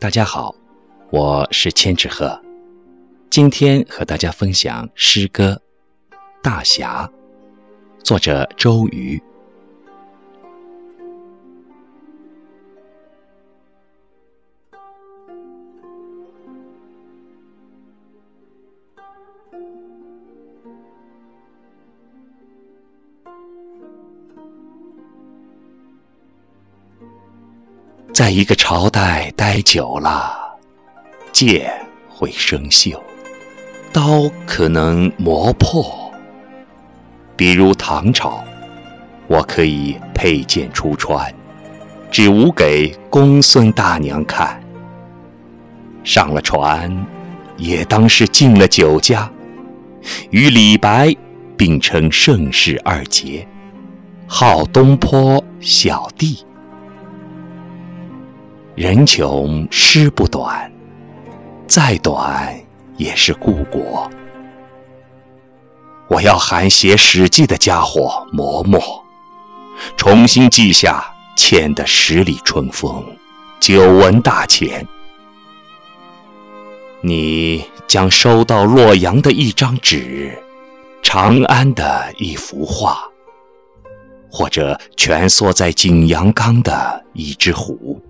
[0.00, 0.54] 大家好，
[1.10, 2.40] 我是千纸鹤，
[3.28, 5.60] 今天和大家分享诗歌
[6.42, 7.06] 《大侠》，
[8.02, 9.22] 作者周瑜。
[28.20, 30.30] 在一个朝代待久了，
[31.32, 31.72] 剑
[32.06, 33.00] 会生锈，
[33.94, 36.12] 刀可能磨破。
[37.34, 38.44] 比如唐朝，
[39.26, 41.34] 我可以佩剑出川，
[42.10, 44.62] 只舞给公孙大娘看。
[46.04, 46.94] 上了船，
[47.56, 49.32] 也当是进了酒家，
[50.28, 51.10] 与李白
[51.56, 53.48] 并称盛世二杰，
[54.26, 56.44] 号东坡小弟。
[58.76, 60.70] 人穷诗不短，
[61.66, 62.56] 再短
[62.96, 64.08] 也是故国。
[66.08, 68.80] 我要喊写《史记》的家伙磨墨，
[69.96, 71.04] 重新记下
[71.36, 73.04] 欠的十里春风、
[73.58, 74.86] 久闻大钱。
[77.00, 80.32] 你将收到洛阳的一张纸，
[81.02, 82.98] 长安的一幅画，
[84.30, 88.00] 或者蜷缩在景阳冈的一只虎。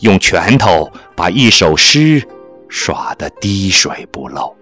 [0.00, 2.22] 用拳头把一首诗
[2.68, 4.54] 耍得滴水不漏。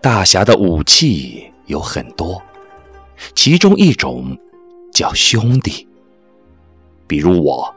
[0.00, 2.42] 大侠的武器有很多，
[3.34, 4.36] 其中一种
[4.92, 5.86] 叫兄弟。
[7.06, 7.74] 比如我，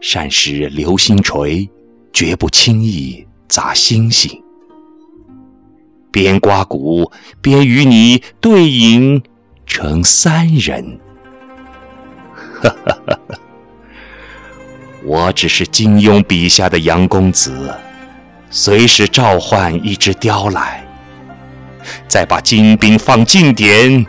[0.00, 1.68] 善使流星锤，
[2.12, 4.42] 绝不轻易砸星星。
[6.10, 7.10] 边刮骨
[7.42, 9.22] 边与你对饮
[9.66, 10.98] 成三人。
[12.62, 13.17] 哈哈哈。
[15.08, 17.74] 我只是金庸笔下的杨公子，
[18.50, 20.86] 随时召唤一只雕来，
[22.06, 24.04] 再把金兵放近点，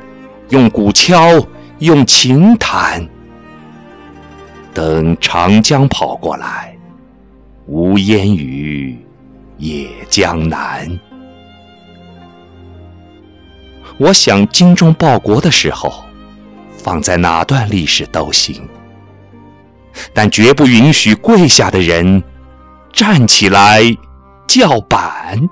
[0.50, 1.42] 用鼓敲，
[1.78, 3.08] 用琴弹，
[4.74, 6.76] 等长江跑过来，
[7.66, 9.00] 无烟雨
[9.58, 11.00] 也江南。
[13.98, 16.04] 我想精忠报国的时候，
[16.78, 18.68] 放在哪段历史都行。
[20.14, 22.24] 但绝不允许跪下的人
[22.92, 23.82] 站起来
[24.48, 25.50] 叫板。